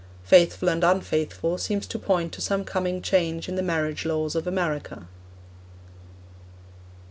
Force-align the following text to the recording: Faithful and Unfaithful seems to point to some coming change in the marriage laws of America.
Faithful 0.23 0.67
and 0.67 0.83
Unfaithful 0.83 1.59
seems 1.59 1.85
to 1.85 1.99
point 1.99 2.33
to 2.33 2.41
some 2.41 2.63
coming 2.65 3.03
change 3.03 3.47
in 3.47 3.53
the 3.55 3.61
marriage 3.61 4.03
laws 4.03 4.33
of 4.33 4.47
America. 4.47 5.07